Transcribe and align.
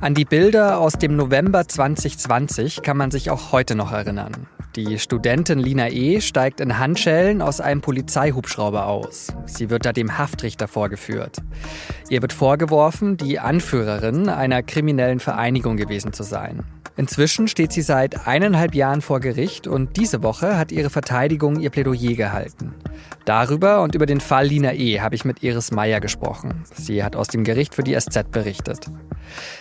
An 0.00 0.14
die 0.14 0.24
Bilder 0.24 0.78
aus 0.78 0.92
dem 0.92 1.16
November 1.16 1.66
2020 1.66 2.82
kann 2.82 2.96
man 2.96 3.10
sich 3.10 3.30
auch 3.30 3.50
heute 3.50 3.74
noch 3.74 3.90
erinnern. 3.90 4.46
Die 4.76 5.00
Studentin 5.00 5.58
Lina 5.58 5.88
E. 5.88 6.20
steigt 6.20 6.60
in 6.60 6.78
Handschellen 6.78 7.42
aus 7.42 7.60
einem 7.60 7.80
Polizeihubschrauber 7.80 8.86
aus. 8.86 9.32
Sie 9.46 9.70
wird 9.70 9.84
da 9.84 9.92
dem 9.92 10.16
Haftrichter 10.16 10.68
vorgeführt. 10.68 11.38
Ihr 12.10 12.22
wird 12.22 12.32
vorgeworfen, 12.32 13.16
die 13.16 13.40
Anführerin 13.40 14.28
einer 14.28 14.62
kriminellen 14.62 15.18
Vereinigung 15.18 15.76
gewesen 15.76 16.12
zu 16.12 16.22
sein. 16.22 16.62
Inzwischen 16.98 17.46
steht 17.46 17.70
sie 17.70 17.82
seit 17.82 18.26
eineinhalb 18.26 18.74
Jahren 18.74 19.02
vor 19.02 19.20
Gericht 19.20 19.68
und 19.68 19.96
diese 19.96 20.24
Woche 20.24 20.58
hat 20.58 20.72
ihre 20.72 20.90
Verteidigung 20.90 21.60
ihr 21.60 21.70
Plädoyer 21.70 22.14
gehalten. 22.14 22.74
Darüber 23.24 23.82
und 23.82 23.94
über 23.94 24.04
den 24.04 24.20
Fall 24.20 24.46
Lina 24.46 24.74
E. 24.74 24.98
habe 24.98 25.14
ich 25.14 25.24
mit 25.24 25.44
Iris 25.44 25.70
Meyer 25.70 26.00
gesprochen. 26.00 26.64
Sie 26.74 27.04
hat 27.04 27.14
aus 27.14 27.28
dem 27.28 27.44
Gericht 27.44 27.76
für 27.76 27.84
die 27.84 27.94
SZ 27.94 28.32
berichtet. 28.32 28.86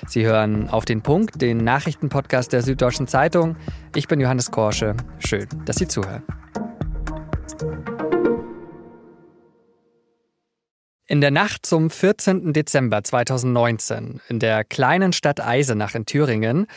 Sie 0.07 0.25
hören 0.25 0.67
auf 0.69 0.85
den 0.85 1.03
Punkt, 1.03 1.39
den 1.39 1.57
Nachrichtenpodcast 1.57 2.51
der 2.53 2.63
Süddeutschen 2.63 3.05
Zeitung. 3.05 3.55
Ich 3.93 4.07
bin 4.07 4.19
Johannes 4.19 4.49
Korsche. 4.49 4.95
Schön, 5.19 5.47
dass 5.65 5.75
Sie 5.75 5.87
zuhören. 5.87 6.23
In 11.09 11.21
der 11.21 11.31
Nacht 11.31 11.65
zum 11.65 11.89
14. 11.89 12.51
Dezember 12.51 13.01
2019 13.01 14.19
in 14.27 14.39
der 14.39 14.65
kleinen 14.65 15.13
Stadt 15.13 15.39
Eisenach 15.39 15.95
in 15.95 16.05
Thüringen, 16.05 16.67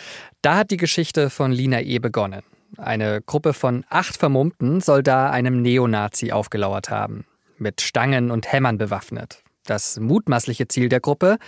da 0.40 0.58
hat 0.58 0.70
die 0.70 0.76
Geschichte 0.76 1.30
von 1.30 1.50
Lina 1.50 1.80
E. 1.80 1.98
begonnen. 1.98 2.42
Eine 2.76 3.22
Gruppe 3.22 3.54
von 3.54 3.84
acht 3.88 4.16
Vermummten 4.16 4.80
soll 4.80 5.02
da 5.02 5.30
einem 5.30 5.62
Neonazi 5.62 6.30
aufgelauert 6.30 6.90
haben, 6.90 7.26
mit 7.58 7.80
Stangen 7.80 8.30
und 8.30 8.52
Hämmern 8.52 8.78
bewaffnet. 8.78 9.42
Das 9.66 9.98
mutmaßliche 9.98 10.68
Ziel 10.68 10.88
der 10.88 11.00
Gruppe, 11.00 11.38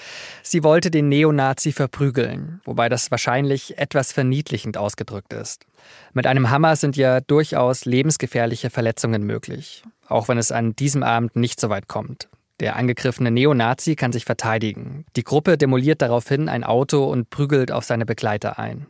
sie 0.43 0.65
wollte 0.65 0.91
den 0.91 1.09
Neonazi 1.09 1.71
verprügeln, 1.71 2.61
wobei 2.65 2.89
das 2.89 3.13
wahrscheinlich 3.13 3.79
etwas 3.79 4.11
verniedlichend 4.11 4.77
ausgedrückt 4.77 5.33
ist. 5.35 5.67
Mit 6.15 6.27
einem 6.27 6.51
Hammer 6.51 6.75
sind 6.75 6.97
ja 6.97 7.21
durchaus 7.21 7.85
lebensgefährliche 7.85 8.71
Verletzungen 8.71 9.23
möglich, 9.23 9.85
auch 10.09 10.27
wenn 10.27 10.37
es 10.37 10.51
an 10.51 10.75
diesem 10.75 11.05
Abend 11.05 11.37
nicht 11.37 11.61
so 11.61 11.69
weit 11.69 11.87
kommt. 11.87 12.29
Der 12.63 12.77
angegriffene 12.77 13.33
Neonazi 13.33 13.97
kann 13.97 14.13
sich 14.13 14.25
verteidigen. 14.25 15.05
Die 15.17 15.25
Gruppe 15.25 15.59
demoliert 15.59 16.01
daraufhin 16.01 16.49
ein 16.49 16.63
Auto 16.63 17.05
und 17.11 17.29
prügelt 17.29 17.73
auf 17.73 17.83
seine 17.83 18.07
Begleiter 18.07 18.57
ein. 18.57 18.87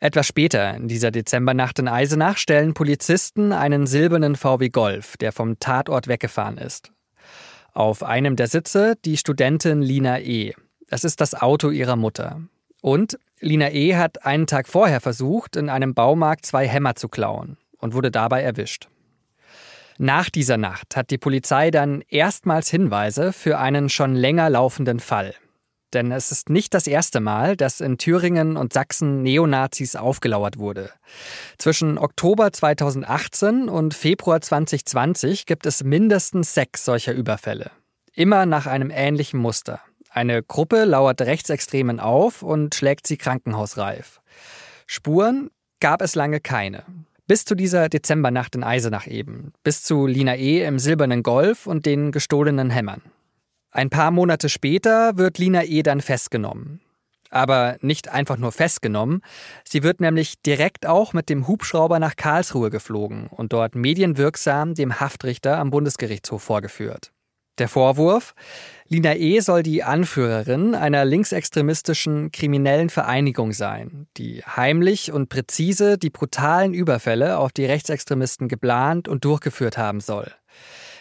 Etwas 0.00 0.26
später, 0.26 0.74
in 0.74 0.88
dieser 0.88 1.10
Dezembernacht 1.10 1.78
in 1.78 1.88
Eisenach, 1.88 2.38
stellen 2.38 2.72
Polizisten 2.72 3.52
einen 3.52 3.86
silbernen 3.86 4.34
VW 4.34 4.70
Golf, 4.70 5.18
der 5.18 5.32
vom 5.32 5.60
Tatort 5.60 6.08
weggefahren 6.08 6.56
ist. 6.56 6.90
Auf 7.74 8.02
einem 8.02 8.34
der 8.34 8.46
Sitze 8.46 8.94
die 9.04 9.18
Studentin 9.18 9.82
Lina 9.82 10.18
E. 10.18 10.54
Das 10.88 11.04
ist 11.04 11.20
das 11.20 11.34
Auto 11.34 11.68
ihrer 11.68 11.96
Mutter. 11.96 12.40
Und 12.80 13.18
Lina 13.40 13.72
E. 13.72 13.94
hat 13.96 14.24
einen 14.24 14.46
Tag 14.46 14.68
vorher 14.68 15.02
versucht, 15.02 15.54
in 15.54 15.68
einem 15.68 15.92
Baumarkt 15.92 16.46
zwei 16.46 16.66
Hämmer 16.66 16.94
zu 16.94 17.10
klauen 17.10 17.58
und 17.76 17.92
wurde 17.92 18.10
dabei 18.10 18.40
erwischt. 18.40 18.88
Nach 20.00 20.30
dieser 20.30 20.58
Nacht 20.58 20.94
hat 20.94 21.10
die 21.10 21.18
Polizei 21.18 21.72
dann 21.72 22.02
erstmals 22.08 22.70
Hinweise 22.70 23.32
für 23.32 23.58
einen 23.58 23.88
schon 23.88 24.14
länger 24.14 24.48
laufenden 24.48 25.00
Fall. 25.00 25.34
Denn 25.92 26.12
es 26.12 26.30
ist 26.30 26.50
nicht 26.50 26.72
das 26.72 26.86
erste 26.86 27.18
Mal, 27.18 27.56
dass 27.56 27.80
in 27.80 27.98
Thüringen 27.98 28.56
und 28.56 28.72
Sachsen 28.72 29.22
Neonazis 29.22 29.96
aufgelauert 29.96 30.56
wurde. 30.58 30.92
Zwischen 31.56 31.98
Oktober 31.98 32.52
2018 32.52 33.68
und 33.68 33.92
Februar 33.92 34.40
2020 34.40 35.46
gibt 35.46 35.66
es 35.66 35.82
mindestens 35.82 36.54
sechs 36.54 36.84
solcher 36.84 37.12
Überfälle. 37.12 37.72
Immer 38.12 38.46
nach 38.46 38.66
einem 38.66 38.92
ähnlichen 38.92 39.40
Muster. 39.40 39.80
Eine 40.10 40.44
Gruppe 40.44 40.84
lauert 40.84 41.22
Rechtsextremen 41.22 41.98
auf 41.98 42.42
und 42.42 42.76
schlägt 42.76 43.08
sie 43.08 43.16
krankenhausreif. 43.16 44.20
Spuren 44.86 45.50
gab 45.80 46.02
es 46.02 46.14
lange 46.14 46.38
keine. 46.40 46.84
Bis 47.28 47.44
zu 47.44 47.54
dieser 47.54 47.90
Dezembernacht 47.90 48.54
in 48.54 48.64
Eisenach 48.64 49.06
eben. 49.06 49.52
Bis 49.62 49.82
zu 49.82 50.06
Lina 50.06 50.34
E. 50.36 50.64
im 50.64 50.78
silbernen 50.78 51.22
Golf 51.22 51.66
und 51.66 51.84
den 51.84 52.10
gestohlenen 52.10 52.70
Hämmern. 52.70 53.02
Ein 53.70 53.90
paar 53.90 54.10
Monate 54.10 54.48
später 54.48 55.18
wird 55.18 55.36
Lina 55.36 55.64
E. 55.64 55.82
dann 55.82 56.00
festgenommen. 56.00 56.80
Aber 57.28 57.76
nicht 57.82 58.08
einfach 58.08 58.38
nur 58.38 58.50
festgenommen, 58.50 59.20
sie 59.62 59.82
wird 59.82 60.00
nämlich 60.00 60.40
direkt 60.40 60.86
auch 60.86 61.12
mit 61.12 61.28
dem 61.28 61.46
Hubschrauber 61.46 61.98
nach 61.98 62.16
Karlsruhe 62.16 62.70
geflogen 62.70 63.26
und 63.26 63.52
dort 63.52 63.74
medienwirksam 63.74 64.72
dem 64.72 64.98
Haftrichter 64.98 65.58
am 65.58 65.68
Bundesgerichtshof 65.68 66.42
vorgeführt. 66.42 67.12
Der 67.58 67.68
Vorwurf, 67.68 68.34
Lina 68.86 69.16
E. 69.16 69.40
soll 69.40 69.62
die 69.62 69.82
Anführerin 69.82 70.74
einer 70.74 71.04
linksextremistischen 71.04 72.30
kriminellen 72.30 72.88
Vereinigung 72.88 73.52
sein, 73.52 74.06
die 74.16 74.42
heimlich 74.44 75.12
und 75.12 75.28
präzise 75.28 75.98
die 75.98 76.10
brutalen 76.10 76.72
Überfälle 76.72 77.38
auf 77.38 77.52
die 77.52 77.66
Rechtsextremisten 77.66 78.48
geplant 78.48 79.08
und 79.08 79.24
durchgeführt 79.24 79.76
haben 79.76 80.00
soll. 80.00 80.32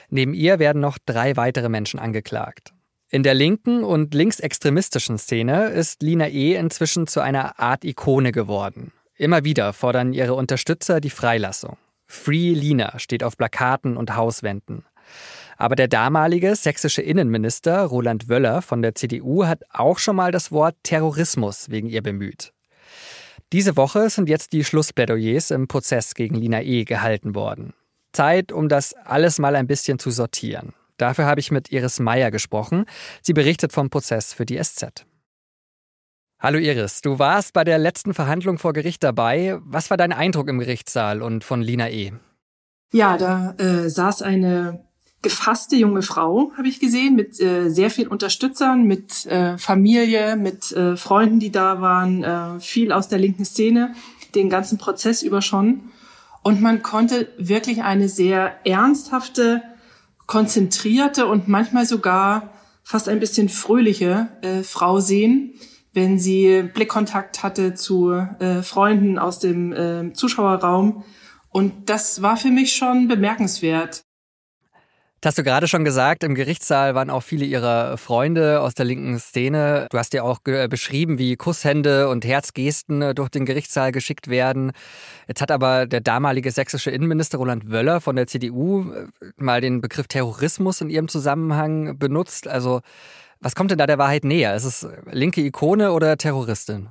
Neben 0.10 0.34
ihr 0.34 0.60
werden 0.60 0.82
noch 0.82 0.98
drei 1.06 1.38
weitere 1.38 1.70
Menschen 1.70 2.00
angeklagt. 2.00 2.74
In 3.10 3.24
der 3.24 3.36
linken 3.36 3.84
und 3.84 4.14
linksextremistischen 4.14 5.18
Szene 5.18 5.68
ist 5.68 6.02
Lina 6.02 6.28
E. 6.28 6.56
inzwischen 6.56 7.08
zu 7.08 7.22
einer 7.22 7.60
Art 7.60 7.86
Ikone 7.86 8.32
geworden. 8.32 8.92
Immer 9.16 9.46
wieder 9.46 9.72
fordern 9.72 10.12
ihre 10.12 10.34
Unterstützer 10.34 11.00
die 11.00 11.10
Freilassung. 11.10 11.78
Free 12.06 12.54
Lina 12.54 13.00
steht 13.00 13.24
auf 13.24 13.38
Plakaten 13.38 13.96
und 13.96 14.16
Hauswänden. 14.16 14.84
Aber 15.58 15.76
der 15.76 15.88
damalige 15.88 16.56
sächsische 16.56 17.02
Innenminister 17.02 17.82
Roland 17.82 18.30
Wöller 18.30 18.62
von 18.62 18.82
der 18.84 18.94
CDU 18.94 19.46
hat 19.46 19.64
auch 19.70 19.98
schon 19.98 20.16
mal 20.16 20.32
das 20.32 20.52
Wort 20.52 20.76
Terrorismus 20.84 21.70
wegen 21.70 21.88
ihr 21.88 22.04
bemüht. 22.04 22.54
Diese 23.54 23.76
Woche 23.76 24.10
sind 24.10 24.30
jetzt 24.30 24.54
die 24.54 24.64
Schlussplädoyers 24.64 25.52
im 25.52 25.68
Prozess 25.68 26.14
gegen 26.14 26.36
Lina 26.36 26.62
E. 26.62 26.84
gehalten 26.84 27.34
worden. 27.34 27.74
Zeit, 28.12 28.52
um 28.52 28.70
das 28.70 28.94
alles 28.94 29.40
mal 29.40 29.56
ein 29.56 29.68
bisschen 29.68 30.00
zu 30.00 30.12
sortieren. 30.12 30.74
Dafür 30.98 31.26
habe 31.26 31.40
ich 31.40 31.52
mit 31.52 31.72
Iris 31.72 32.00
Meyer 32.00 32.30
gesprochen. 32.30 32.86
Sie 33.22 33.34
berichtet 33.34 33.72
vom 33.72 33.90
Prozess 33.90 34.34
für 34.34 34.46
die 34.46 34.62
SZ. 34.62 35.06
Hallo 36.40 36.60
Iris, 36.60 37.02
du 37.02 37.18
warst 37.18 37.54
bei 37.54 37.64
der 37.64 37.80
letzten 37.80 38.14
Verhandlung 38.14 38.60
vor 38.60 38.74
Gericht 38.74 39.04
dabei. 39.04 39.58
Was 39.62 39.90
war 39.90 39.98
dein 39.98 40.14
Eindruck 40.14 40.50
im 40.50 40.60
Gerichtssaal 40.60 41.24
und 41.24 41.44
von 41.44 41.62
Lina 41.62 41.90
E? 41.90 42.14
Ja, 42.94 43.18
da 43.18 43.54
äh, 43.58 43.90
saß 43.90 44.22
eine 44.22 44.87
gefasste 45.22 45.76
junge 45.76 46.04
Frau, 46.04 46.52
habe 46.58 46.68
ich 46.68 46.80
gesehen, 46.80 47.16
mit 47.16 47.40
äh, 47.40 47.70
sehr 47.70 47.90
viel 47.90 48.08
Unterstützern, 48.08 48.84
mit 48.84 49.26
äh, 49.26 49.58
Familie, 49.58 50.36
mit 50.36 50.72
äh, 50.72 50.96
Freunden, 50.96 51.40
die 51.40 51.52
da 51.52 51.82
waren, 51.82 52.24
äh, 52.24 52.60
viel 52.60 52.92
aus 52.92 53.08
der 53.08 53.20
linken 53.20 53.46
Szene, 53.46 53.96
den 54.36 54.50
ganzen 54.50 54.78
Prozess 54.78 55.24
über 55.24 55.42
schon. 55.42 55.90
Und 56.44 56.62
man 56.62 56.82
konnte 56.82 57.30
wirklich 57.38 57.84
eine 57.84 58.10
sehr 58.10 58.66
ernsthafte, 58.66 59.64
konzentrierte 60.28 61.26
und 61.26 61.48
manchmal 61.48 61.86
sogar 61.86 62.54
fast 62.84 63.10
ein 63.10 63.20
bisschen 63.20 63.50
fröhliche 63.50 64.30
äh, 64.42 64.64
Frau 64.64 65.00
sehen, 65.00 65.56
wenn 65.94 66.20
sie 66.20 66.62
Blickkontakt 66.74 67.44
hatte 67.44 67.74
zu 67.74 68.12
äh, 68.12 68.62
Freunden 68.62 69.18
aus 69.18 69.40
dem 69.40 69.74
äh, 69.74 70.14
Zuschauerraum. 70.14 71.04
Und 71.50 71.90
das 71.90 72.22
war 72.22 72.38
für 72.38 72.52
mich 72.52 72.76
schon 72.76 73.08
bemerkenswert. 73.08 74.04
Das 75.20 75.32
hast 75.32 75.40
du 75.40 75.44
gerade 75.44 75.68
schon 75.68 75.84
gesagt, 75.84 76.24
im 76.24 76.36
Gerichtssaal 76.36 76.94
waren 76.94 77.10
auch 77.10 77.24
viele 77.24 77.44
ihrer 77.44 77.98
Freunde 77.98 78.62
aus 78.62 78.76
der 78.76 78.86
linken 78.86 79.18
Szene. 79.18 79.88
Du 79.90 79.98
hast 79.98 80.14
ja 80.14 80.22
auch 80.22 80.38
beschrieben, 80.40 81.18
wie 81.18 81.36
Kusshände 81.36 82.08
und 82.08 82.24
Herzgesten 82.24 83.02
äh, 83.02 83.16
durch 83.16 83.30
den 83.30 83.46
Gerichtssaal 83.46 83.92
geschickt 83.92 84.28
werden. 84.28 84.74
Jetzt 85.28 85.42
hat 85.42 85.50
aber 85.50 85.88
der 85.88 86.02
damalige 86.02 86.52
sächsische 86.52 86.92
Innenminister 86.92 87.40
Roland 87.40 87.72
Wöller 87.72 88.00
von 88.00 88.16
der 88.16 88.28
CDU 88.28 88.92
äh, 88.92 89.08
mal 89.38 89.60
den 89.60 89.82
Begriff 89.82 90.08
Terrorismus 90.08 90.82
in 90.82 90.92
ihrem 90.92 91.08
Zusammenhang 91.08 91.98
benutzt. 91.98 92.48
Also, 92.48 92.82
was 93.40 93.56
kommt 93.56 93.72
denn 93.72 93.80
da 93.80 93.88
der 93.88 93.98
Wahrheit 93.98 94.24
näher? 94.24 94.56
Ist 94.56 94.66
es 94.66 94.88
linke 95.12 95.42
Ikone 95.42 95.94
oder 95.94 96.18
Terroristin? 96.18 96.90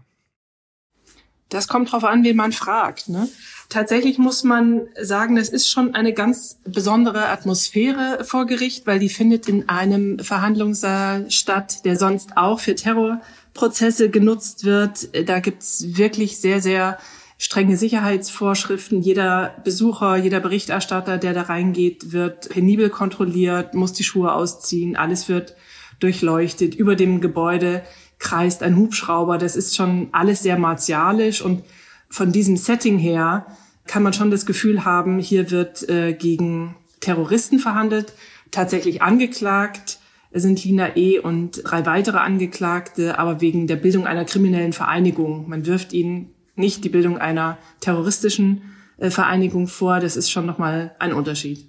Das 1.49 1.69
kommt 1.69 1.93
drauf 1.93 2.05
an, 2.05 2.25
wen 2.25 2.37
man 2.37 2.53
fragt. 2.53 3.09
Ne? 3.09 3.29
Tatsächlich 3.69 4.19
muss 4.19 4.43
man 4.45 4.89
sagen, 5.01 5.37
das 5.37 5.49
ist 5.49 5.69
schon 5.69 5.95
eine 5.95 6.13
ganz 6.13 6.59
besondere 6.65 7.29
Atmosphäre 7.29 8.25
vor 8.25 8.47
Gericht, 8.47 8.87
weil 8.87 8.99
die 8.99 9.09
findet 9.09 9.49
in 9.49 9.69
einem 9.69 10.19
Verhandlungssaal 10.19 11.31
statt, 11.31 11.85
der 11.85 11.97
sonst 11.97 12.37
auch 12.37 12.59
für 12.59 12.75
Terrorprozesse 12.75 14.11
genutzt 14.11 14.65
wird. 14.65 15.09
Da 15.29 15.41
gibt's 15.41 15.97
wirklich 15.97 16.39
sehr, 16.39 16.61
sehr 16.61 16.99
strenge 17.39 17.77
Sicherheitsvorschriften. 17.77 19.03
Jeder 19.03 19.57
Besucher, 19.63 20.17
jeder 20.17 20.41
Berichterstatter, 20.41 21.19
der 21.19 21.35
da 21.35 21.43
reingeht, 21.43 22.13
wird 22.13 22.49
penibel 22.49 22.89
kontrolliert, 22.89 23.75
muss 23.75 23.93
die 23.93 24.05
Schuhe 24.05 24.33
ausziehen. 24.33 24.97
Alles 24.97 25.29
wird 25.29 25.55
durchleuchtet. 26.01 26.75
Über 26.75 26.97
dem 26.97 27.21
Gebäude 27.21 27.83
kreist 28.19 28.63
ein 28.63 28.77
Hubschrauber. 28.77 29.39
Das 29.39 29.57
ist 29.57 29.77
schon 29.77 30.09
alles 30.13 30.43
sehr 30.43 30.59
martialisch 30.59 31.43
und 31.43 31.65
von 32.09 32.33
diesem 32.33 32.57
Setting 32.57 32.99
her 32.99 33.47
kann 33.87 34.03
man 34.03 34.13
schon 34.13 34.31
das 34.31 34.47
Gefühl 34.47 34.85
haben, 34.85 35.19
hier 35.19 35.51
wird 35.51 35.89
äh, 35.89 36.13
gegen 36.13 36.77
Terroristen 37.01 37.59
verhandelt, 37.59 38.13
tatsächlich 38.51 39.03
angeklagt 39.03 39.99
sind 40.33 40.65
Lina 40.65 40.97
E. 40.97 41.19
und 41.19 41.63
drei 41.65 41.87
weitere 41.87 42.19
Angeklagte, 42.19 43.19
aber 43.19 43.41
wegen 43.41 43.67
der 43.67 43.77
Bildung 43.77 44.07
einer 44.07 44.25
kriminellen 44.25 44.73
Vereinigung. 44.73 45.49
Man 45.49 45.67
wirft 45.67 45.93
ihnen 45.93 46.31
nicht 46.55 46.85
die 46.85 46.89
Bildung 46.89 47.19
einer 47.19 47.59
terroristischen 47.81 48.63
äh, 48.99 49.11
Vereinigung 49.11 49.67
vor. 49.69 50.01
Das 50.01 50.17
ist 50.17 50.31
schon 50.31 50.47
nochmal 50.47 50.95
ein 50.99 51.13
Unterschied. 51.13 51.67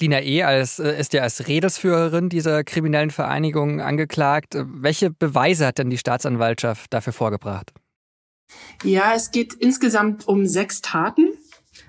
Lina 0.00 0.22
E. 0.22 0.42
Als, 0.42 0.78
äh, 0.78 0.98
ist 0.98 1.12
ja 1.12 1.22
als 1.22 1.48
Redelsführerin 1.48 2.28
dieser 2.28 2.64
kriminellen 2.64 3.10
Vereinigung 3.10 3.80
angeklagt. 3.80 4.56
Welche 4.56 5.10
Beweise 5.10 5.66
hat 5.66 5.78
denn 5.78 5.90
die 5.90 5.98
Staatsanwaltschaft 5.98 6.92
dafür 6.92 7.12
vorgebracht? 7.12 7.72
Ja, 8.82 9.12
es 9.14 9.30
geht 9.30 9.54
insgesamt 9.54 10.26
um 10.26 10.46
sechs 10.46 10.80
Taten, 10.80 11.28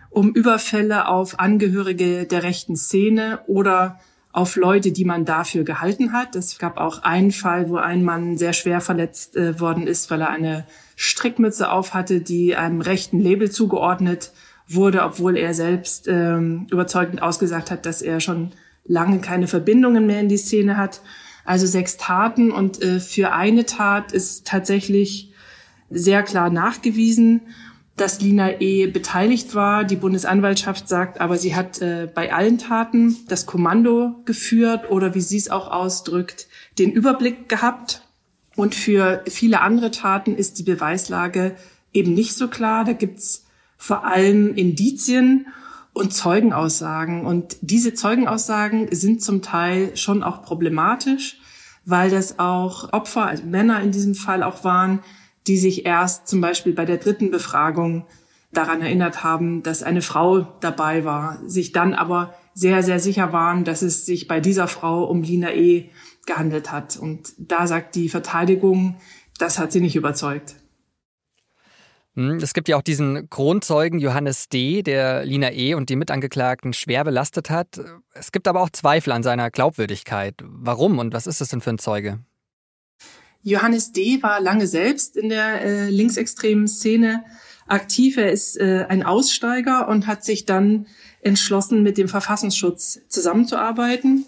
um 0.09 0.33
Überfälle 0.33 1.07
auf 1.07 1.39
Angehörige 1.39 2.25
der 2.25 2.43
rechten 2.43 2.75
Szene 2.75 3.41
oder 3.47 3.99
auf 4.31 4.55
Leute, 4.55 4.91
die 4.91 5.05
man 5.05 5.25
dafür 5.25 5.63
gehalten 5.63 6.13
hat. 6.13 6.35
Es 6.35 6.59
gab 6.59 6.77
auch 6.77 7.01
einen 7.03 7.31
Fall, 7.31 7.69
wo 7.69 7.77
ein 7.77 8.03
Mann 8.03 8.37
sehr 8.37 8.53
schwer 8.53 8.79
verletzt 8.81 9.35
äh, 9.35 9.59
worden 9.59 9.87
ist, 9.87 10.11
weil 10.11 10.21
er 10.21 10.29
eine 10.29 10.67
Strickmütze 10.95 11.71
aufhatte, 11.71 12.21
die 12.21 12.55
einem 12.55 12.81
rechten 12.81 13.19
Label 13.19 13.49
zugeordnet 13.49 14.31
wurde, 14.69 15.03
obwohl 15.03 15.35
er 15.35 15.53
selbst 15.53 16.07
ähm, 16.07 16.67
überzeugend 16.71 17.21
ausgesagt 17.21 17.71
hat, 17.71 17.85
dass 17.85 18.01
er 18.01 18.19
schon 18.19 18.51
lange 18.85 19.19
keine 19.19 19.47
Verbindungen 19.47 20.05
mehr 20.05 20.21
in 20.21 20.29
die 20.29 20.37
Szene 20.37 20.77
hat. 20.77 21.01
Also 21.43 21.65
sechs 21.65 21.97
Taten 21.97 22.51
und 22.51 22.81
äh, 22.81 22.99
für 22.99 23.31
eine 23.31 23.65
Tat 23.65 24.11
ist 24.11 24.45
tatsächlich 24.45 25.33
sehr 25.89 26.21
klar 26.21 26.49
nachgewiesen, 26.49 27.41
dass 27.95 28.21
Lina 28.21 28.61
E. 28.61 28.87
beteiligt 28.87 29.55
war. 29.55 29.83
Die 29.83 29.95
Bundesanwaltschaft 29.95 30.87
sagt 30.87 31.19
aber, 31.19 31.37
sie 31.37 31.55
hat 31.55 31.81
äh, 31.81 32.07
bei 32.13 32.33
allen 32.33 32.57
Taten 32.57 33.17
das 33.27 33.45
Kommando 33.45 34.21
geführt 34.25 34.89
oder 34.89 35.15
wie 35.15 35.21
sie 35.21 35.37
es 35.37 35.49
auch 35.49 35.69
ausdrückt, 35.69 36.47
den 36.77 36.91
Überblick 36.91 37.49
gehabt. 37.49 38.03
Und 38.55 38.75
für 38.75 39.23
viele 39.27 39.61
andere 39.61 39.91
Taten 39.91 40.35
ist 40.35 40.59
die 40.59 40.63
Beweislage 40.63 41.55
eben 41.93 42.13
nicht 42.13 42.35
so 42.35 42.47
klar. 42.47 42.85
Da 42.85 42.93
gibt's 42.93 43.45
vor 43.79 44.05
allem 44.05 44.53
Indizien 44.53 45.47
und 45.93 46.13
Zeugenaussagen. 46.13 47.25
Und 47.25 47.57
diese 47.61 47.95
Zeugenaussagen 47.95 48.93
sind 48.93 49.23
zum 49.23 49.41
Teil 49.41 49.97
schon 49.97 50.21
auch 50.21 50.43
problematisch, 50.43 51.39
weil 51.85 52.11
das 52.11 52.37
auch 52.37 52.93
Opfer, 52.93 53.25
also 53.25 53.45
Männer 53.45 53.81
in 53.81 53.91
diesem 53.91 54.13
Fall 54.13 54.43
auch 54.43 54.63
waren, 54.63 54.99
die 55.47 55.57
sich 55.57 55.85
erst 55.85 56.27
zum 56.27 56.41
Beispiel 56.41 56.73
bei 56.73 56.85
der 56.85 56.97
dritten 56.97 57.31
Befragung 57.31 58.05
daran 58.51 58.81
erinnert 58.81 59.23
haben, 59.23 59.63
dass 59.63 59.81
eine 59.81 60.01
Frau 60.01 60.41
dabei 60.59 61.05
war, 61.05 61.39
sich 61.47 61.71
dann 61.71 61.93
aber 61.93 62.33
sehr, 62.53 62.83
sehr 62.83 62.99
sicher 62.99 63.31
waren, 63.31 63.63
dass 63.63 63.81
es 63.81 64.05
sich 64.05 64.27
bei 64.27 64.41
dieser 64.41 64.67
Frau 64.67 65.05
um 65.05 65.23
Lina 65.23 65.53
E. 65.53 65.89
gehandelt 66.25 66.71
hat. 66.71 66.97
Und 66.97 67.33
da 67.37 67.65
sagt 67.65 67.95
die 67.95 68.09
Verteidigung, 68.09 68.97
das 69.37 69.57
hat 69.57 69.71
sie 69.71 69.79
nicht 69.79 69.95
überzeugt. 69.95 70.55
Hm, 72.15 72.37
es 72.37 72.53
gibt 72.53 72.67
ja 72.67 72.77
auch 72.77 72.81
diesen 72.81 73.29
Kronzeugen 73.29 73.99
Johannes 73.99 74.49
D., 74.49 74.81
der 74.81 75.25
Lina 75.25 75.51
E. 75.51 75.73
und 75.73 75.89
die 75.89 75.95
Mitangeklagten 75.95 76.73
schwer 76.73 77.03
belastet 77.03 77.49
hat. 77.49 77.79
Es 78.13 78.31
gibt 78.31 78.47
aber 78.47 78.61
auch 78.61 78.69
Zweifel 78.69 79.11
an 79.11 79.23
seiner 79.23 79.51
Glaubwürdigkeit. 79.51 80.35
Warum 80.43 80.99
und 80.99 81.13
was 81.13 81.27
ist 81.27 81.41
das 81.41 81.49
denn 81.49 81.61
für 81.61 81.71
ein 81.71 81.79
Zeuge? 81.79 82.19
Johannes 83.41 83.93
D. 83.93 84.21
war 84.21 84.41
lange 84.41 84.67
selbst 84.67 85.15
in 85.15 85.29
der 85.29 85.61
äh, 85.61 85.89
linksextremen 85.89 86.67
Szene 86.67 87.23
aktiv. 87.67 88.17
Er 88.17 88.31
ist 88.31 88.57
äh, 88.57 88.85
ein 88.89 89.03
Aussteiger 89.03 89.87
und 89.87 90.07
hat 90.07 90.25
sich 90.25 90.45
dann 90.45 90.87
entschlossen, 91.21 91.83
mit 91.83 91.97
dem 91.97 92.09
Verfassungsschutz 92.09 92.99
zusammenzuarbeiten. 93.07 94.25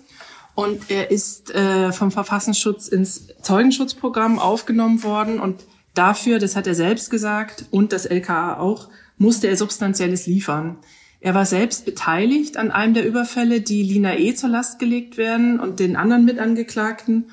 Und 0.56 0.90
er 0.90 1.12
ist 1.12 1.54
äh, 1.54 1.92
vom 1.92 2.12
Verfassungsschutz 2.12 2.88
ins 2.88 3.28
Zeugenschutzprogramm 3.42 4.40
aufgenommen 4.40 5.04
worden. 5.04 5.40
Und 5.40 5.64
dafür, 5.94 6.40
das 6.40 6.56
hat 6.56 6.68
er 6.68 6.76
selbst 6.76 7.10
gesagt 7.10 7.66
und 7.72 7.94
das 7.94 8.06
LKA 8.06 8.58
auch, 8.58 8.90
musste 9.18 9.48
er 9.48 9.58
Substanzielles 9.58 10.28
liefern. 10.28 10.78
Er 11.20 11.36
war 11.36 11.46
selbst 11.46 11.86
beteiligt 11.86 12.58
an 12.58 12.72
einem 12.72 12.96
der 12.96 13.06
Überfälle, 13.06 13.62
die 13.62 13.84
Lina 13.84 14.18
E. 14.18 14.34
zur 14.34 14.50
Last 14.50 14.80
gelegt 14.80 15.18
werden 15.18 15.60
und 15.60 15.80
den 15.80 15.96
anderen 15.96 16.26
Mitangeklagten. 16.26 17.30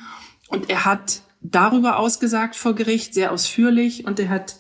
Und 0.49 0.69
er 0.69 0.84
hat 0.84 1.22
darüber 1.40 1.99
ausgesagt 1.99 2.55
vor 2.55 2.75
Gericht, 2.75 3.14
sehr 3.14 3.32
ausführlich. 3.32 4.06
Und 4.06 4.20
er 4.20 4.28
hat 4.28 4.56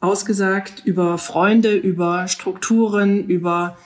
ausgesagt 0.00 0.82
über 0.84 1.16
Freunde, 1.16 1.76
über 1.76 2.26
Strukturen, 2.26 3.28
über 3.28 3.78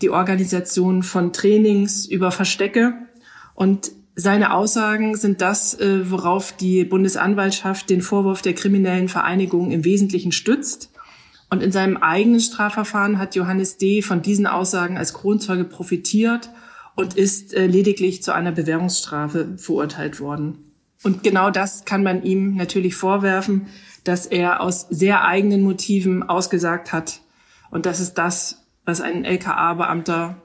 die 0.00 0.10
Organisation 0.10 1.02
von 1.02 1.32
Trainings, 1.32 2.06
über 2.06 2.30
Verstecke. 2.30 2.94
Und 3.54 3.90
seine 4.20 4.52
Aussagen 4.52 5.16
sind 5.16 5.40
das, 5.40 5.74
äh, 5.74 6.10
worauf 6.10 6.50
die 6.50 6.82
Bundesanwaltschaft 6.82 7.88
den 7.88 8.02
Vorwurf 8.02 8.42
der 8.42 8.52
kriminellen 8.52 9.08
Vereinigung 9.08 9.70
im 9.70 9.84
Wesentlichen 9.84 10.32
stützt. 10.32 10.90
Und 11.50 11.62
in 11.62 11.70
seinem 11.70 11.96
eigenen 11.96 12.40
Strafverfahren 12.40 13.20
hat 13.20 13.36
Johannes 13.36 13.78
D. 13.78 14.02
von 14.02 14.20
diesen 14.20 14.48
Aussagen 14.48 14.98
als 14.98 15.14
Kronzeuge 15.14 15.62
profitiert 15.62 16.50
und 16.96 17.14
ist 17.14 17.54
äh, 17.54 17.68
lediglich 17.68 18.24
zu 18.24 18.34
einer 18.34 18.50
Bewährungsstrafe 18.50 19.56
verurteilt 19.56 20.18
worden. 20.18 20.74
Und 21.04 21.22
genau 21.22 21.50
das 21.50 21.84
kann 21.84 22.02
man 22.02 22.24
ihm 22.24 22.56
natürlich 22.56 22.96
vorwerfen, 22.96 23.68
dass 24.02 24.26
er 24.26 24.60
aus 24.60 24.88
sehr 24.90 25.24
eigenen 25.24 25.62
Motiven 25.62 26.24
ausgesagt 26.24 26.92
hat. 26.92 27.20
Und 27.70 27.86
das 27.86 28.00
ist 28.00 28.14
das, 28.14 28.64
was 28.84 29.00
ein 29.00 29.24
LKA-Beamter 29.24 30.42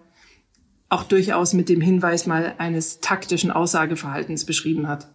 auch 0.93 1.03
durchaus 1.03 1.53
mit 1.53 1.69
dem 1.69 1.81
Hinweis 1.81 2.27
mal 2.27 2.53
eines 2.59 2.99
taktischen 2.99 3.51
Aussageverhaltens 3.51 4.45
beschrieben 4.45 4.87
hat. 4.87 5.07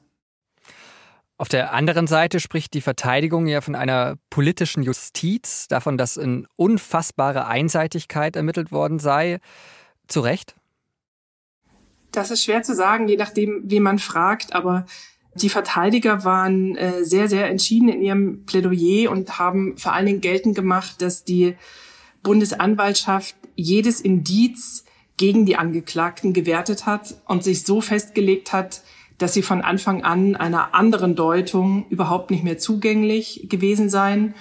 Auf 1.36 1.48
der 1.48 1.72
anderen 1.72 2.08
Seite 2.08 2.40
spricht 2.40 2.74
die 2.74 2.80
Verteidigung 2.80 3.46
ja 3.46 3.60
von 3.60 3.76
einer 3.76 4.16
politischen 4.28 4.82
Justiz, 4.82 5.68
davon, 5.68 5.96
dass 5.96 6.16
in 6.16 6.48
unfassbare 6.56 7.46
Einseitigkeit 7.46 8.34
ermittelt 8.34 8.72
worden 8.72 8.98
sei. 8.98 9.38
Zu 10.08 10.20
Recht? 10.20 10.56
Das 12.10 12.32
ist 12.32 12.42
schwer 12.42 12.64
zu 12.64 12.74
sagen, 12.74 13.06
je 13.06 13.16
nachdem, 13.16 13.60
wie 13.64 13.78
man 13.78 14.00
fragt, 14.00 14.54
aber 14.54 14.84
die 15.34 15.48
Verteidiger 15.48 16.24
waren 16.24 16.74
äh, 16.74 17.04
sehr, 17.04 17.28
sehr 17.28 17.48
entschieden 17.48 17.88
in 17.88 18.02
ihrem 18.02 18.44
Plädoyer 18.46 19.12
und 19.12 19.38
haben 19.38 19.78
vor 19.78 19.92
allen 19.92 20.06
Dingen 20.06 20.20
geltend 20.20 20.56
gemacht, 20.56 21.00
dass 21.02 21.22
die 21.22 21.56
Bundesanwaltschaft 22.24 23.36
jedes 23.54 24.00
Indiz 24.00 24.84
gegen 25.18 25.44
die 25.44 25.56
Angeklagten 25.56 26.32
gewertet 26.32 26.86
hat 26.86 27.16
und 27.26 27.44
sich 27.44 27.64
so 27.64 27.82
festgelegt 27.82 28.52
hat, 28.54 28.80
dass 29.18 29.34
sie 29.34 29.42
von 29.42 29.60
Anfang 29.60 30.02
an 30.04 30.36
einer 30.36 30.74
anderen 30.74 31.14
Deutung 31.14 31.86
überhaupt 31.90 32.30
nicht 32.30 32.44
mehr 32.44 32.56
zugänglich 32.56 33.46
gewesen 33.50 33.90
seien. 33.90 34.34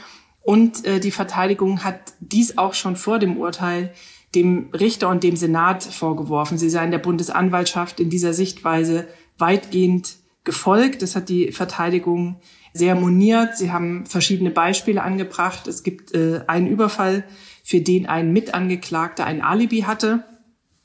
Und 0.44 0.86
äh, 0.86 1.02
die 1.02 1.12
Verteidigung 1.12 1.84
hat 1.84 2.00
dies 2.22 2.58
auch 2.58 2.74
schon 2.74 2.96
vor 2.96 3.20
dem 3.20 3.38
Urteil 3.38 3.92
dem 4.36 4.70
Richter 4.74 5.10
und 5.10 5.24
dem 5.24 5.36
Senat 5.36 5.84
vorgeworfen. 5.84 6.58
Sie 6.58 6.70
seien 6.70 6.92
der 6.92 7.00
Bundesanwaltschaft 7.00 8.00
in 8.00 8.10
dieser 8.10 8.34
Sichtweise 8.34 9.08
weitgehend 9.38 10.16
gefolgt. 10.44 11.02
Das 11.02 11.16
hat 11.16 11.30
die 11.30 11.52
Verteidigung 11.52 12.40
sehr 12.74 12.96
moniert. 12.96 13.58
Sie 13.58 13.72
haben 13.72 14.06
verschiedene 14.06 14.52
Beispiele 14.52 15.02
angebracht. 15.02 15.68
Es 15.68 15.84
gibt 15.84 16.14
äh, 16.14 16.42
einen 16.48 16.68
Überfall, 16.68 17.24
für 17.64 17.82
den 17.82 18.06
ein 18.06 18.32
Mitangeklagter 18.32 19.26
ein 19.26 19.42
Alibi 19.42 19.82
hatte. 19.82 20.24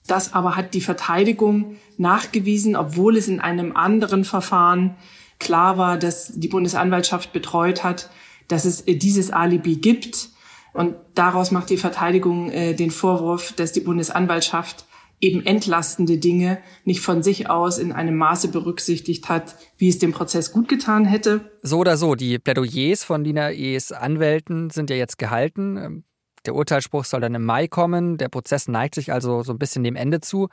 Das 0.07 0.33
aber 0.33 0.57
hat 0.57 0.75
die 0.75 0.81
Verteidigung 0.81 1.77
nachgewiesen, 1.97 2.77
obwohl 2.77 3.17
es 3.17 3.29
in 3.29 3.41
einem 3.41 3.77
anderen 3.77 4.25
Verfahren 4.25 4.97
klar 5.39 5.79
war, 5.79 5.99
dass 5.99 6.33
die 6.35 6.49
Bundesanwaltschaft 6.49 7.33
betreut 7.33 7.85
hat, 7.85 8.11
dass 8.49 8.65
es 8.65 8.83
äh, 8.83 8.97
dieses 8.97 9.31
Alibi 9.31 9.77
gibt. 9.77 10.31
Und 10.73 10.95
daraus 11.15 11.51
macht 11.51 11.71
die 11.71 11.77
Verteidigung 11.77 12.51
äh, 12.51 12.75
den 12.75 12.91
Vorwurf, 12.91 13.53
dass 13.53 13.73
die 13.73 13.81
Bundesanwaltschaft 13.81 14.87
eben 15.21 15.47
entlastende 15.47 16.19
Dinge 16.19 16.59
nicht 16.85 17.01
von 17.01 17.23
sich 17.23 17.49
aus 17.49 17.79
in 17.79 17.93
einem 17.93 18.17
Maße 18.17 18.49
berücksichtigt 18.49 19.29
hat, 19.29 19.55
wie 19.79 19.89
es 19.89 19.99
dem 19.99 20.13
Prozess 20.13 20.53
gut 20.53 20.69
getan 20.69 21.05
hätte. 21.05 21.53
So 21.63 21.79
oder 21.79 21.97
so, 21.97 22.17
die 22.17 22.39
Plädoyers 22.39 23.05
von 23.05 23.23
Lina 23.23 23.53
E.s 23.53 23.93
Anwälten 23.93 24.71
sind 24.71 24.91
ja 24.91 24.97
jetzt 24.97 25.19
gehalten. 25.19 26.05
Der 26.47 26.55
Urteilsspruch 26.55 27.05
soll 27.05 27.21
dann 27.21 27.35
im 27.35 27.45
Mai 27.45 27.69
kommen. 27.69 28.19
Der 28.19 28.29
Prozess 28.29 28.69
neigt 28.69 28.95
sich 28.95 29.13
also 29.13 29.43
so 29.43 29.53
ein 29.53 29.59
bisschen 29.59 29.85
dem 29.85 29.97
Ende 29.97 30.21
zu. 30.21 30.49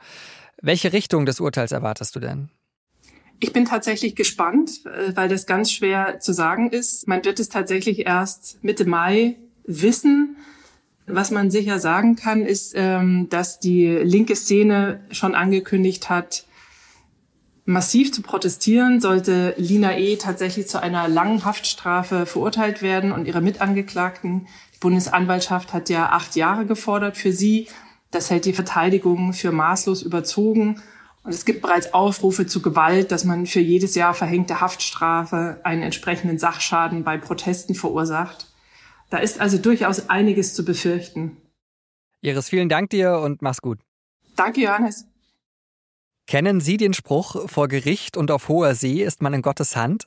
Welche 0.62 0.92
Richtung 0.92 1.26
des 1.26 1.40
Urteils 1.40 1.72
erwartest 1.72 2.14
du 2.16 2.20
denn? 2.20 2.50
Ich 3.40 3.52
bin 3.52 3.64
tatsächlich 3.64 4.14
gespannt, 4.14 4.84
äh, 4.84 5.16
weil 5.16 5.28
das 5.28 5.46
ganz 5.46 5.72
schwer 5.72 6.20
zu 6.20 6.32
sagen 6.32 6.70
ist. 6.70 7.08
Man 7.08 7.24
wird 7.24 7.40
es 7.40 7.48
tatsächlich 7.48 8.06
erst 8.06 8.62
Mitte 8.62 8.84
Mai 8.84 9.36
wissen. 9.64 10.36
Was 11.06 11.30
man 11.30 11.50
sicher 11.50 11.78
sagen 11.78 12.16
kann, 12.16 12.42
ist, 12.42 12.74
ähm, 12.76 13.28
dass 13.30 13.58
die 13.58 13.86
linke 13.88 14.36
Szene 14.36 15.00
schon 15.10 15.34
angekündigt 15.34 16.10
hat, 16.10 16.44
massiv 17.70 18.12
zu 18.12 18.22
protestieren, 18.22 19.00
sollte 19.00 19.54
Lina 19.56 19.96
E. 19.96 20.16
tatsächlich 20.16 20.68
zu 20.68 20.82
einer 20.82 21.08
langen 21.08 21.44
Haftstrafe 21.44 22.26
verurteilt 22.26 22.82
werden 22.82 23.12
und 23.12 23.26
ihre 23.26 23.40
Mitangeklagten. 23.40 24.46
Die 24.74 24.78
Bundesanwaltschaft 24.80 25.72
hat 25.72 25.88
ja 25.88 26.10
acht 26.10 26.36
Jahre 26.36 26.66
gefordert 26.66 27.16
für 27.16 27.32
sie. 27.32 27.68
Das 28.10 28.30
hält 28.30 28.44
die 28.44 28.52
Verteidigung 28.52 29.32
für 29.32 29.52
maßlos 29.52 30.02
überzogen. 30.02 30.82
Und 31.22 31.34
es 31.34 31.44
gibt 31.44 31.62
bereits 31.62 31.92
Aufrufe 31.92 32.46
zu 32.46 32.62
Gewalt, 32.62 33.12
dass 33.12 33.24
man 33.24 33.46
für 33.46 33.60
jedes 33.60 33.94
Jahr 33.94 34.14
verhängte 34.14 34.60
Haftstrafe 34.60 35.60
einen 35.64 35.82
entsprechenden 35.82 36.38
Sachschaden 36.38 37.04
bei 37.04 37.18
Protesten 37.18 37.74
verursacht. 37.74 38.46
Da 39.10 39.18
ist 39.18 39.40
also 39.40 39.58
durchaus 39.58 40.08
einiges 40.08 40.54
zu 40.54 40.64
befürchten. 40.64 41.36
Iris, 42.22 42.48
vielen 42.48 42.68
Dank 42.68 42.90
dir 42.90 43.18
und 43.18 43.42
mach's 43.42 43.60
gut. 43.60 43.80
Danke, 44.34 44.62
Johannes. 44.62 45.09
Kennen 46.30 46.60
Sie 46.60 46.76
den 46.76 46.94
Spruch, 46.94 47.50
vor 47.50 47.66
Gericht 47.66 48.16
und 48.16 48.30
auf 48.30 48.46
hoher 48.46 48.76
See 48.76 49.02
ist 49.02 49.20
man 49.20 49.34
in 49.34 49.42
Gottes 49.42 49.74
Hand? 49.74 50.06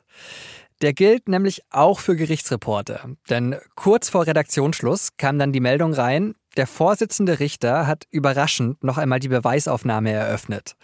Der 0.81 0.93
gilt 0.93 1.27
nämlich 1.27 1.63
auch 1.69 1.99
für 1.99 2.15
Gerichtsreporter. 2.15 3.09
Denn 3.29 3.57
kurz 3.75 4.07
vor 4.07 4.25
Redaktionsschluss 4.25 5.17
kam 5.17 5.37
dann 5.37 5.51
die 5.51 5.59
Meldung 5.59 5.93
rein, 5.93 6.35
der 6.55 6.65
Vorsitzende 6.65 7.41
Richter 7.41 7.87
hat 7.87 8.05
überraschend 8.09 8.81
noch 8.85 8.97
einmal 8.97 9.19
die 9.19 9.27
Beweisaufnahme 9.27 10.11
eröffnet. 10.11 10.77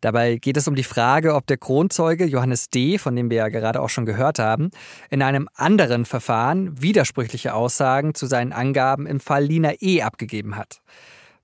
Dabei 0.00 0.36
geht 0.36 0.56
es 0.56 0.66
um 0.66 0.74
die 0.74 0.82
Frage, 0.82 1.34
ob 1.34 1.46
der 1.46 1.58
Kronzeuge 1.58 2.24
Johannes 2.24 2.70
D., 2.70 2.96
von 2.96 3.14
dem 3.14 3.28
wir 3.28 3.36
ja 3.36 3.48
gerade 3.48 3.82
auch 3.82 3.90
schon 3.90 4.06
gehört 4.06 4.38
haben, 4.38 4.70
in 5.10 5.20
einem 5.20 5.46
anderen 5.56 6.06
Verfahren 6.06 6.80
widersprüchliche 6.80 7.52
Aussagen 7.52 8.14
zu 8.14 8.24
seinen 8.24 8.54
Angaben 8.54 9.06
im 9.06 9.20
Fall 9.20 9.44
Lina 9.44 9.72
E. 9.80 10.00
abgegeben 10.00 10.56
hat. 10.56 10.80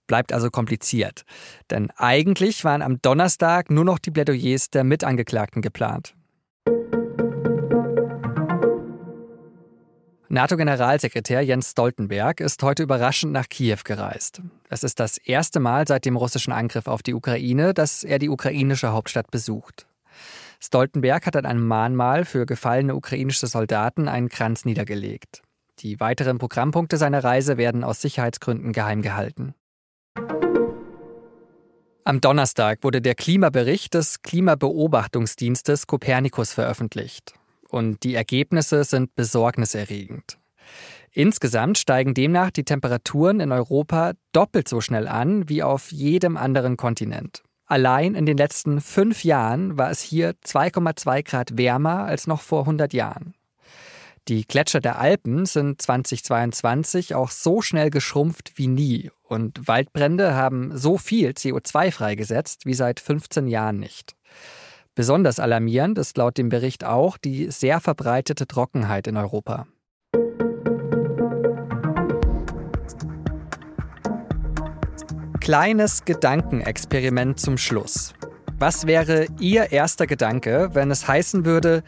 Bleibt 0.07 0.33
also 0.33 0.51
kompliziert. 0.51 1.25
Denn 1.71 1.91
eigentlich 1.97 2.65
waren 2.65 2.83
am 2.83 3.01
Donnerstag 3.03 3.71
nur 3.71 3.85
noch 3.85 3.99
die 3.99 4.11
Plädoyers 4.11 4.71
der 4.71 4.85
Mitangeklagten 4.85 5.63
geplant. 5.63 6.15
NATO-Generalsekretär 10.29 11.41
Jens 11.43 11.71
Stoltenberg 11.71 12.41
ist 12.41 12.63
heute 12.63 12.83
überraschend 12.83 13.33
nach 13.33 13.49
Kiew 13.49 13.79
gereist. 13.85 14.43
Es 14.69 14.83
ist 14.83 14.99
das 14.99 15.19
erste 15.19 15.61
Mal 15.61 15.87
seit 15.87 16.05
dem 16.05 16.17
russischen 16.17 16.53
Angriff 16.53 16.89
auf 16.89 17.03
die 17.03 17.15
Ukraine, 17.15 17.73
dass 17.73 18.03
er 18.03 18.19
die 18.19 18.29
ukrainische 18.29 18.93
Hauptstadt 18.93 19.31
besucht. 19.31 19.87
Stoltenberg 20.61 21.27
hat 21.27 21.37
an 21.37 21.47
einem 21.47 21.67
Mahnmal 21.67 22.25
für 22.25 22.45
gefallene 22.45 22.97
ukrainische 22.97 23.47
Soldaten 23.47 24.09
einen 24.09 24.29
Kranz 24.29 24.65
niedergelegt. 24.65 25.43
Die 25.79 26.01
weiteren 26.01 26.39
Programmpunkte 26.39 26.97
seiner 26.97 27.23
Reise 27.23 27.57
werden 27.57 27.85
aus 27.85 28.01
Sicherheitsgründen 28.01 28.73
geheim 28.73 29.03
gehalten. 29.03 29.55
Am 32.05 32.21
Donnerstag 32.21 32.85
wurde 32.85 33.03
der 33.03 33.17
Klimabericht 33.17 33.95
des 33.95 34.23
Klimabeobachtungsdienstes 34.23 35.89
Copernicus 35.89 36.53
veröffentlicht 36.53 37.35
und 37.69 38.05
die 38.05 38.15
Ergebnisse 38.15 38.85
sind 38.85 39.17
besorgniserregend. 39.17 40.39
Insgesamt 41.11 41.79
steigen 41.79 42.15
demnach 42.15 42.51
die 42.53 42.63
Temperaturen 42.63 43.41
in 43.41 43.51
Europa 43.51 44.13
doppelt 44.33 44.69
so 44.69 44.81
schnell 44.81 45.09
an 45.09 45.49
wie 45.49 45.65
auf 45.65 45.91
jedem 45.91 46.37
anderen 46.37 46.77
Kontinent. 46.77 47.43
Allein 47.67 48.15
in 48.15 48.27
den 48.27 48.37
letzten 48.37 48.81
fünf 48.81 49.25
Jahren 49.25 49.77
war 49.77 49.91
es 49.91 50.01
hier 50.01 50.35
2,2 50.45 51.29
Grad 51.29 51.59
wärmer 51.59 52.05
als 52.05 52.29
noch 52.29 52.41
vor 52.41 52.61
100 52.61 52.93
Jahren. 52.93 53.35
Die 54.29 54.47
Gletscher 54.47 54.81
der 54.81 55.01
Alpen 55.01 55.47
sind 55.47 55.83
2022 55.83 57.15
auch 57.15 57.31
so 57.31 57.63
schnell 57.63 57.91
geschrumpft 57.91 58.53
wie 58.57 58.69
nie 58.69 59.11
und 59.29 59.67
Waldbrände 59.69 60.35
haben 60.35 60.77
so 60.77 60.99
viel 60.99 61.31
CO2 61.31 61.91
freigesetzt 61.91 62.67
wie 62.67 62.75
seit 62.75 63.01
15 63.01 63.49
Jahren 63.49 63.79
nicht. 63.79 64.17
Besonders 64.95 65.41
alarmierend 65.41 65.99
ist 65.99 66.17
laut 66.17 66.39
dem 66.39 66.49
Bericht 66.49 66.85
auch 66.85 67.19
die 67.19 67.51
sehr 67.51 67.81
verbreitete 67.81 68.47
Trockenheit 68.47 69.07
in 69.07 69.17
Europa. 69.17 69.67
Kleines 75.41 76.05
Gedankenexperiment 76.05 77.39
zum 77.39 77.59
Schluss. 77.59 78.15
Was 78.59 78.87
wäre 78.87 79.27
Ihr 79.39 79.71
erster 79.71 80.07
Gedanke, 80.07 80.71
wenn 80.73 80.91
es 80.91 81.07
heißen 81.07 81.45
würde, 81.45 81.83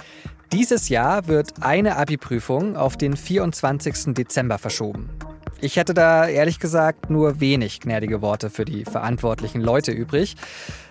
dieses 0.52 0.88
Jahr 0.88 1.28
wird 1.28 1.62
eine 1.62 1.96
Abi-Prüfung 1.96 2.76
auf 2.76 2.96
den 2.96 3.16
24. 3.16 4.14
Dezember 4.14 4.58
verschoben? 4.58 5.10
Ich 5.60 5.76
hätte 5.76 5.92
da 5.92 6.28
ehrlich 6.28 6.60
gesagt 6.60 7.10
nur 7.10 7.40
wenig 7.40 7.80
gnädige 7.80 8.22
Worte 8.22 8.48
für 8.48 8.64
die 8.64 8.84
verantwortlichen 8.84 9.60
Leute 9.60 9.90
übrig. 9.90 10.36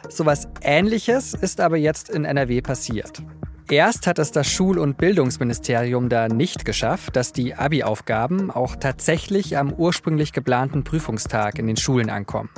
Sowas 0.09 0.49
ähnliches 0.61 1.33
ist 1.33 1.61
aber 1.61 1.77
jetzt 1.77 2.09
in 2.09 2.25
NRW 2.25 2.61
passiert. 2.61 3.21
Erst 3.69 4.07
hat 4.07 4.19
es 4.19 4.31
das 4.31 4.47
Schul- 4.47 4.77
und 4.77 4.97
Bildungsministerium 4.97 6.09
da 6.09 6.27
nicht 6.27 6.65
geschafft, 6.65 7.15
dass 7.15 7.31
die 7.31 7.55
Abi-Aufgaben 7.55 8.51
auch 8.51 8.75
tatsächlich 8.75 9.57
am 9.57 9.71
ursprünglich 9.71 10.33
geplanten 10.33 10.83
Prüfungstag 10.83 11.59
in 11.59 11.67
den 11.67 11.77
Schulen 11.77 12.09
ankommen. 12.09 12.49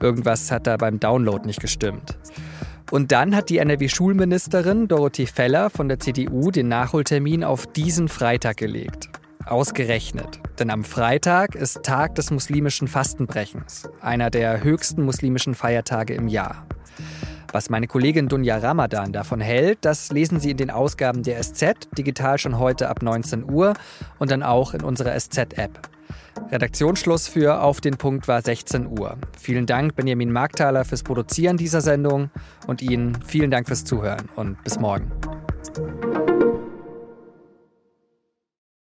Irgendwas 0.00 0.52
hat 0.52 0.68
da 0.68 0.76
beim 0.76 1.00
Download 1.00 1.46
nicht 1.46 1.60
gestimmt. 1.60 2.16
Und 2.90 3.10
dann 3.10 3.34
hat 3.34 3.48
die 3.48 3.58
NRW-Schulministerin 3.58 4.86
Dorothee 4.86 5.26
Feller 5.26 5.70
von 5.70 5.88
der 5.88 5.98
CDU 5.98 6.52
den 6.52 6.68
Nachholtermin 6.68 7.42
auf 7.42 7.66
diesen 7.66 8.08
Freitag 8.08 8.56
gelegt. 8.56 9.08
Ausgerechnet. 9.46 10.40
Denn 10.58 10.70
am 10.70 10.84
Freitag 10.84 11.54
ist 11.54 11.82
Tag 11.82 12.14
des 12.14 12.30
muslimischen 12.30 12.86
Fastenbrechens, 12.86 13.88
einer 14.00 14.30
der 14.30 14.62
höchsten 14.62 15.02
muslimischen 15.02 15.54
Feiertage 15.54 16.14
im 16.14 16.28
Jahr. 16.28 16.66
Was 17.54 17.70
meine 17.70 17.86
Kollegin 17.86 18.28
Dunja 18.28 18.58
Ramadan 18.58 19.12
davon 19.12 19.40
hält, 19.40 19.78
das 19.82 20.10
lesen 20.10 20.40
Sie 20.40 20.50
in 20.50 20.56
den 20.56 20.70
Ausgaben 20.70 21.22
der 21.22 21.40
SZ, 21.40 21.88
digital 21.96 22.38
schon 22.38 22.58
heute 22.58 22.88
ab 22.88 23.02
19 23.02 23.48
Uhr 23.48 23.74
und 24.18 24.30
dann 24.30 24.42
auch 24.42 24.74
in 24.74 24.82
unserer 24.82 25.18
SZ-App. 25.18 25.88
Redaktionsschluss 26.50 27.28
für 27.28 27.62
Auf 27.62 27.80
den 27.80 27.96
Punkt 27.96 28.28
war 28.28 28.42
16 28.42 28.86
Uhr. 28.86 29.16
Vielen 29.38 29.66
Dank 29.66 29.94
Benjamin 29.94 30.32
Markthaler 30.32 30.84
fürs 30.84 31.02
Produzieren 31.02 31.56
dieser 31.56 31.80
Sendung 31.80 32.30
und 32.66 32.82
Ihnen 32.82 33.18
vielen 33.24 33.50
Dank 33.50 33.68
fürs 33.68 33.84
Zuhören 33.84 34.28
und 34.34 34.62
bis 34.64 34.78
morgen. 34.78 35.12